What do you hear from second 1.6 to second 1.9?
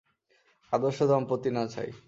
ছাই!